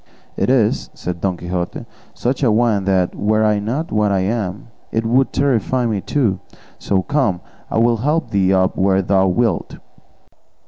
[0.35, 4.69] "It is," said Don Quixote, "such a one that were I not what I am
[4.91, 6.39] it would terrify me too;
[6.79, 7.39] so, come,
[7.69, 9.77] I will help thee up where thou wilt."